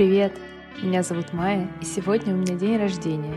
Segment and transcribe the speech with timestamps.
[0.00, 3.36] Меня зовут Майя, и сегодня у меня день рождения.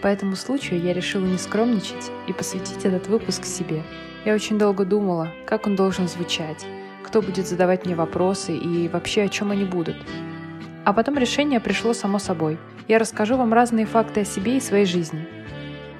[0.00, 3.82] По этому случаю я решила не скромничать и посвятить этот выпуск себе.
[4.24, 6.64] Я очень долго думала, как он должен звучать,
[7.02, 9.96] кто будет задавать мне вопросы и вообще о чем они будут.
[10.86, 12.56] А потом решение пришло само собой.
[12.88, 15.28] Я расскажу вам разные факты о себе и своей жизни.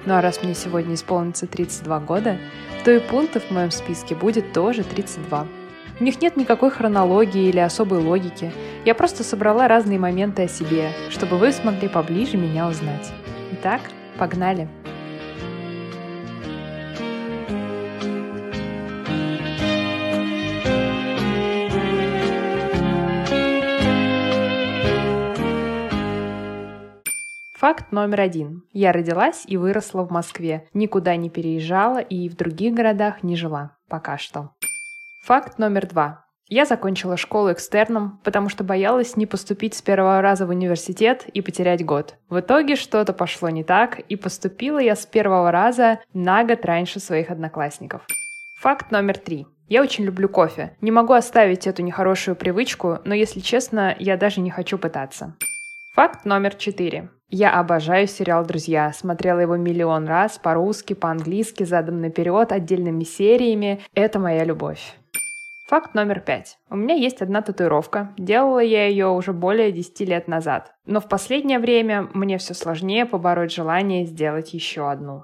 [0.07, 2.39] Ну а раз мне сегодня исполнится 32 года,
[2.83, 5.45] то и пунктов в моем списке будет тоже 32.
[6.01, 8.51] У них нет никакой хронологии или особой логики.
[8.85, 13.11] Я просто собрала разные моменты о себе, чтобы вы смогли поближе меня узнать.
[13.51, 13.81] Итак,
[14.17, 14.67] погнали!
[27.53, 28.63] Факт номер один.
[28.73, 33.77] Я родилась и выросла в Москве, никуда не переезжала и в других городах не жила.
[33.87, 34.49] Пока что.
[35.21, 36.25] Факт номер два.
[36.47, 41.41] Я закончила школу экстерном, потому что боялась не поступить с первого раза в университет и
[41.41, 42.15] потерять год.
[42.27, 46.99] В итоге что-то пошло не так, и поступила я с первого раза на год раньше
[46.99, 48.01] своих одноклассников.
[48.59, 49.45] Факт номер три.
[49.67, 50.75] Я очень люблю кофе.
[50.81, 55.35] Не могу оставить эту нехорошую привычку, но если честно, я даже не хочу пытаться.
[55.93, 57.09] Факт номер четыре.
[57.29, 58.91] Я обожаю сериал «Друзья».
[58.91, 63.81] Смотрела его миллион раз, по-русски, по-английски, задом наперед, отдельными сериями.
[63.93, 64.97] Это моя любовь.
[65.71, 66.57] Факт номер пять.
[66.69, 68.13] У меня есть одна татуировка.
[68.17, 70.73] Делала я ее уже более 10 лет назад.
[70.85, 75.23] Но в последнее время мне все сложнее побороть желание сделать еще одну.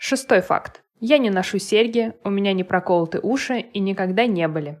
[0.00, 0.82] Шестой факт.
[0.98, 4.80] Я не ношу серьги, у меня не проколоты уши и никогда не были.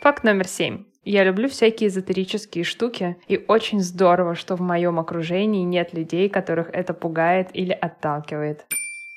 [0.00, 0.86] Факт номер семь.
[1.04, 6.68] Я люблю всякие эзотерические штуки, и очень здорово, что в моем окружении нет людей, которых
[6.72, 8.66] это пугает или отталкивает.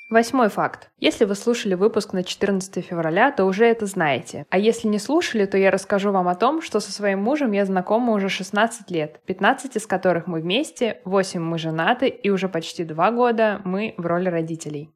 [0.08, 0.90] Восьмой факт.
[1.00, 4.46] Если вы слушали выпуск на 14 февраля, то уже это знаете.
[4.50, 7.64] А если не слушали, то я расскажу вам о том, что со своим мужем я
[7.64, 12.84] знакома уже 16 лет, 15 из которых мы вместе, 8 мы женаты и уже почти
[12.84, 14.90] 2 года мы в роли родителей.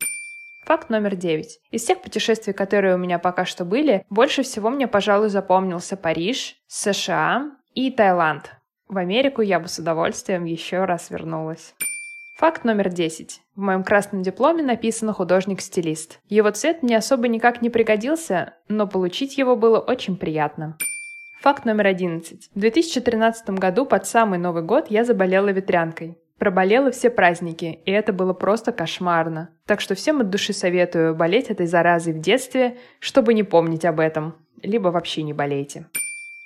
[0.66, 1.59] Факт номер девять.
[1.72, 6.54] Из всех путешествий, которые у меня пока что были, больше всего мне, пожалуй, запомнился Париж,
[6.69, 8.53] США и Таиланд.
[8.87, 11.75] В Америку я бы с удовольствием еще раз вернулась.
[12.41, 13.43] Факт номер 10.
[13.55, 16.21] В моем красном дипломе написано «художник-стилист».
[16.31, 20.78] Его цвет мне особо никак не пригодился, но получить его было очень приятно.
[21.43, 22.49] Факт номер 11.
[22.55, 26.17] В 2013 году под самый Новый год я заболела ветрянкой.
[26.39, 29.51] Проболела все праздники, и это было просто кошмарно.
[29.67, 34.01] Так что всем от души советую болеть этой заразой в детстве, чтобы не помнить об
[34.01, 34.34] этом.
[34.62, 35.89] Либо вообще не болейте.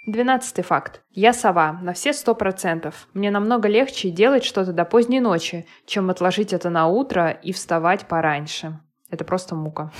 [0.06, 1.02] Двенадцатый факт.
[1.12, 3.08] Я сова, на все сто процентов.
[3.14, 8.06] Мне намного легче делать что-то до поздней ночи, чем отложить это на утро и вставать
[8.06, 8.78] пораньше.
[9.08, 9.90] Это просто мука.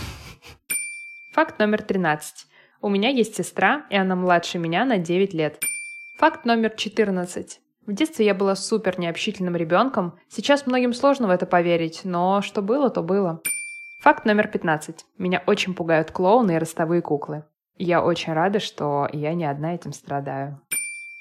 [1.33, 2.47] Факт номер тринадцать.
[2.83, 5.59] У меня есть сестра, и она младше меня на 9 лет.
[6.19, 7.61] Факт номер 14.
[7.87, 10.19] В детстве я была супер необщительным ребенком.
[10.29, 13.41] Сейчас многим сложно в это поверить, но что было, то было.
[14.03, 15.07] Факт номер 15.
[15.17, 17.45] Меня очень пугают клоуны и ростовые куклы.
[17.77, 20.61] Я очень рада, что я не одна этим страдаю.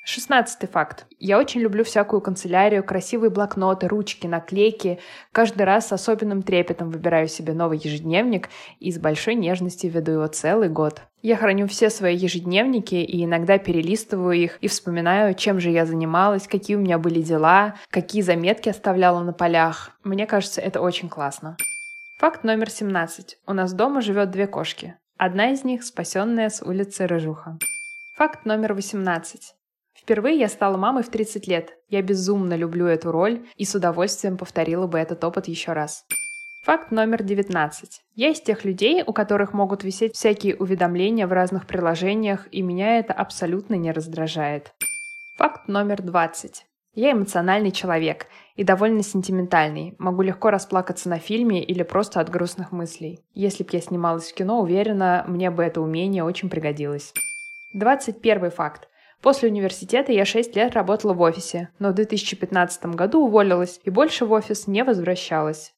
[0.05, 1.05] Шестнадцатый факт.
[1.17, 4.99] Я очень люблю всякую канцелярию, красивые блокноты, ручки, наклейки.
[5.31, 8.49] Каждый раз с особенным трепетом выбираю себе новый ежедневник
[8.81, 11.01] и с большой нежностью веду его целый год.
[11.21, 16.49] Я храню все свои ежедневники и иногда перелистываю их и вспоминаю, чем же я занималась,
[16.49, 19.91] какие у меня были дела, какие заметки оставляла на полях.
[20.03, 21.55] Мне кажется, это очень классно.
[22.19, 23.37] Факт номер 17.
[23.47, 24.95] У нас дома живет две кошки.
[25.17, 27.57] Одна из них спасенная с улицы Рыжуха.
[28.15, 29.53] Факт номер 18.
[29.95, 31.77] Впервые я стала мамой в 30 лет.
[31.87, 36.03] Я безумно люблю эту роль и с удовольствием повторила бы этот опыт еще раз.
[36.63, 38.01] Факт номер 19.
[38.15, 42.97] Я из тех людей, у которых могут висеть всякие уведомления в разных приложениях, и меня
[42.97, 44.73] это абсолютно не раздражает.
[45.35, 46.65] Факт номер 20.
[46.95, 49.95] Я эмоциональный человек и довольно сентиментальный.
[49.97, 53.25] Могу легко расплакаться на фильме или просто от грустных мыслей.
[53.33, 57.11] Если б я снималась в кино, уверена, мне бы это умение очень пригодилось.
[57.73, 58.89] 21 факт.
[59.23, 64.25] После университета я 6 лет работала в офисе, но в 2015 году уволилась и больше
[64.25, 65.73] в офис не возвращалась.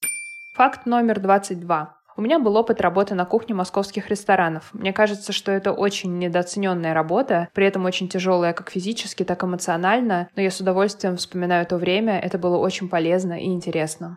[0.54, 1.95] Факт номер 22.
[2.18, 4.70] У меня был опыт работы на кухне московских ресторанов.
[4.72, 9.46] Мне кажется, что это очень недооцененная работа, при этом очень тяжелая как физически, так и
[9.46, 14.16] эмоционально, но я с удовольствием вспоминаю то время, это было очень полезно и интересно.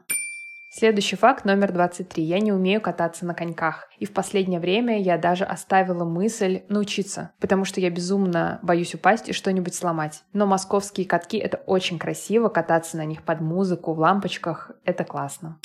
[0.71, 2.23] Следующий факт номер 23.
[2.23, 3.89] Я не умею кататься на коньках.
[3.97, 9.27] И в последнее время я даже оставила мысль научиться, потому что я безумно боюсь упасть
[9.27, 10.23] и что-нибудь сломать.
[10.31, 15.57] Но московские катки— это очень красиво, кататься на них под музыку, в лампочках— это классно.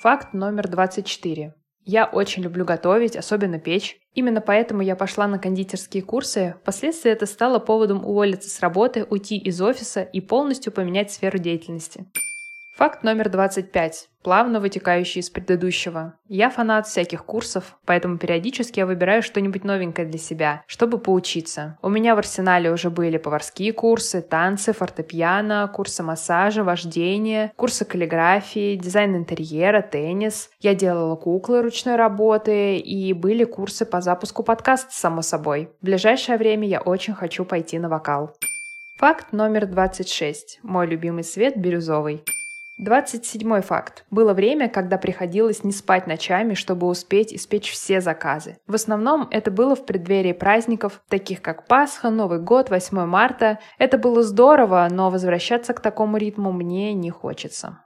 [0.00, 1.54] Факт номер 24.
[1.88, 4.00] Я очень люблю готовить, особенно печь.
[4.12, 6.56] Именно поэтому я пошла на кондитерские курсы.
[6.62, 12.04] Впоследствии это стало поводом уволиться с работы, уйти из офиса и полностью поменять сферу деятельности.
[12.76, 16.12] Факт номер 25, плавно вытекающий из предыдущего.
[16.28, 21.78] Я фанат всяких курсов, поэтому периодически я выбираю что-нибудь новенькое для себя, чтобы поучиться.
[21.80, 28.76] У меня в арсенале уже были поварские курсы, танцы, фортепиано, курсы массажа, вождения, курсы каллиграфии,
[28.76, 30.50] дизайн интерьера, теннис.
[30.60, 35.70] Я делала куклы ручной работы и были курсы по запуску подкаста, само собой.
[35.80, 38.36] В ближайшее время я очень хочу пойти на вокал.
[38.98, 40.60] Факт номер 26.
[40.62, 42.22] Мой любимый цвет бирюзовый.
[42.78, 44.04] 27 факт.
[44.10, 48.58] Было время, когда приходилось не спать ночами, чтобы успеть испечь все заказы.
[48.66, 53.58] В основном это было в преддверии праздников, таких как Пасха, Новый год, 8 марта.
[53.78, 57.78] Это было здорово, но возвращаться к такому ритму мне не хочется.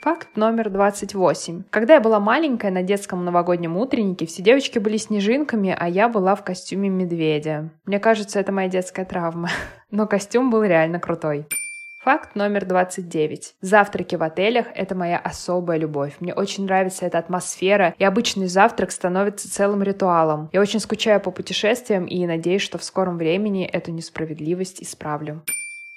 [0.00, 1.62] Факт номер 28.
[1.70, 6.34] Когда я была маленькая, на детском новогоднем утреннике все девочки были снежинками, а я была
[6.34, 7.70] в костюме медведя.
[7.86, 9.48] Мне кажется, это моя детская травма.
[9.90, 11.46] Но костюм был реально крутой.
[12.04, 13.54] Факт номер 29.
[13.62, 16.16] Завтраки в отелях– это моя особая любовь.
[16.20, 20.50] Мне очень нравится эта атмосфера, и обычный завтрак становится целым ритуалом.
[20.52, 25.40] Я очень скучаю по путешествиям и надеюсь, что в скором времени эту несправедливость исправлю.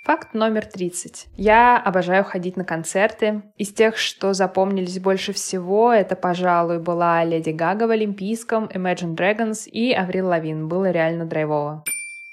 [0.06, 1.28] Факт номер 30.
[1.36, 3.42] Я обожаю ходить на концерты.
[3.58, 9.68] Из тех, что запомнились больше всего, это, пожалуй, была Леди Гага в Олимпийском, Imagine Dragons
[9.68, 10.70] и Аврил Лавин.
[10.70, 11.84] Было реально драйвово.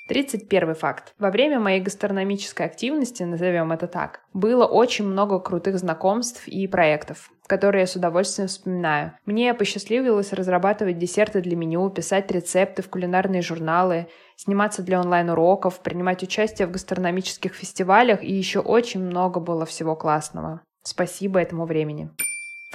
[0.07, 1.15] 31 факт.
[1.19, 7.31] Во время моей гастрономической активности, назовем это так, было очень много крутых знакомств и проектов,
[7.47, 9.13] которые я с удовольствием вспоминаю.
[9.25, 16.23] Мне посчастливилось разрабатывать десерты для меню, писать рецепты в кулинарные журналы, сниматься для онлайн-уроков, принимать
[16.23, 20.61] участие в гастрономических фестивалях и еще очень много было всего классного.
[20.83, 22.11] Спасибо этому времени.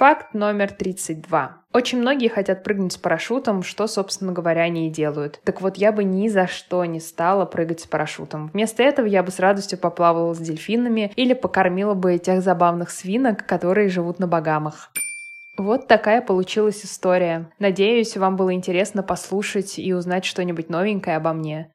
[0.00, 1.58] Факт номер 32.
[1.74, 5.42] Очень многие хотят прыгнуть с парашютом, что, собственно говоря, они и делают.
[5.44, 8.48] Так вот, я бы ни за что не стала прыгать с парашютом.
[8.54, 13.44] Вместо этого я бы с радостью поплавала с дельфинами или покормила бы тех забавных свинок,
[13.44, 14.90] которые живут на Багамах.
[15.58, 17.50] Вот такая получилась история.
[17.58, 21.74] Надеюсь, вам было интересно послушать и узнать что-нибудь новенькое обо мне.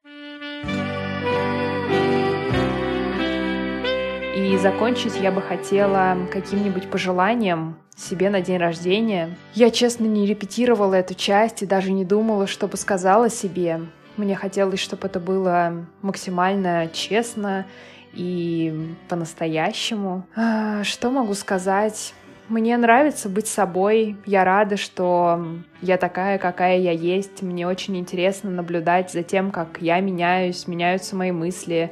[4.56, 9.36] И закончить я бы хотела каким-нибудь пожеланием себе на день рождения.
[9.54, 13.82] Я, честно, не репетировала эту часть и даже не думала, что бы сказала себе.
[14.16, 17.66] Мне хотелось, чтобы это было максимально честно
[18.14, 20.26] и по-настоящему.
[20.38, 22.14] А, что могу сказать?
[22.48, 24.16] Мне нравится быть собой.
[24.26, 25.46] Я рада, что
[25.82, 27.42] я такая, какая я есть.
[27.42, 31.92] Мне очень интересно наблюдать за тем, как я меняюсь, меняются мои мысли,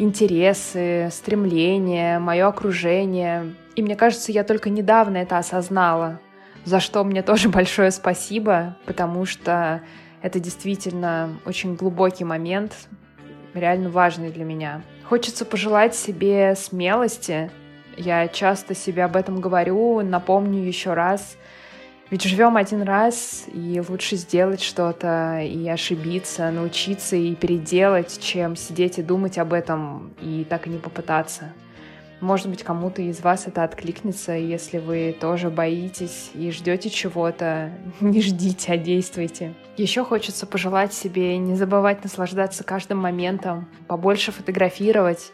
[0.00, 3.54] интересы, стремления, мое окружение.
[3.76, 6.20] И мне кажется, я только недавно это осознала,
[6.64, 9.82] за что мне тоже большое спасибо, потому что
[10.22, 12.74] это действительно очень глубокий момент,
[13.54, 14.82] реально важный для меня.
[15.04, 17.50] Хочется пожелать себе смелости.
[17.96, 21.36] Я часто себе об этом говорю, напомню еще раз—
[22.10, 28.98] ведь живем один раз, и лучше сделать что-то и ошибиться, научиться и переделать, чем сидеть
[28.98, 31.52] и думать об этом и так и не попытаться.
[32.20, 38.20] Может быть, кому-то из вас это откликнется, если вы тоже боитесь и ждете чего-то, не
[38.20, 39.54] ждите, а действуйте.
[39.76, 45.32] Еще хочется пожелать себе не забывать наслаждаться каждым моментом, побольше фотографировать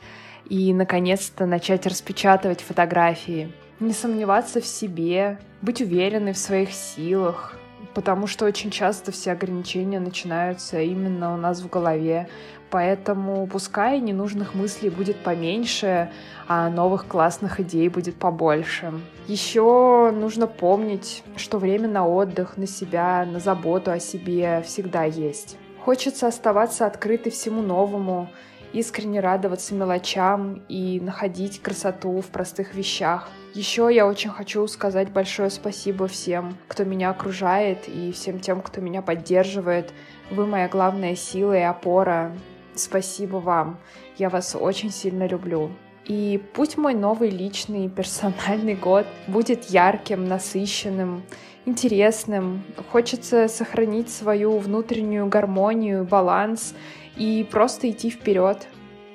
[0.48, 7.56] и, наконец-то, начать распечатывать фотографии не сомневаться в себе, быть уверенной в своих силах,
[7.94, 12.28] потому что очень часто все ограничения начинаются именно у нас в голове.
[12.68, 16.10] Поэтому пускай ненужных мыслей будет поменьше,
[16.48, 18.92] а новых классных идей будет побольше.
[19.28, 25.56] Еще нужно помнить, что время на отдых, на себя, на заботу о себе всегда есть.
[25.84, 28.28] Хочется оставаться открытой всему новому,
[28.72, 33.28] искренне радоваться мелочам и находить красоту в простых вещах.
[33.54, 38.80] Еще я очень хочу сказать большое спасибо всем, кто меня окружает, и всем тем, кто
[38.80, 39.92] меня поддерживает.
[40.30, 42.32] Вы моя главная сила и опора.
[42.74, 43.78] Спасибо вам.
[44.18, 45.70] Я вас очень сильно люблю.
[46.04, 51.22] И пусть мой новый личный персональный год будет ярким, насыщенным,
[51.64, 52.62] интересным.
[52.92, 56.74] Хочется сохранить свою внутреннюю гармонию, баланс
[57.16, 58.68] и просто идти вперед.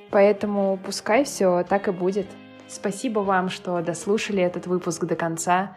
[0.10, 2.28] Поэтому пускай все так и будет.
[2.68, 5.76] Спасибо вам, что дослушали этот выпуск до конца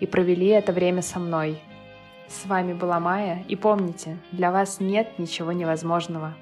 [0.00, 1.60] и провели это время со мной.
[2.28, 6.34] С вами была Майя, и помните, для вас нет ничего невозможного.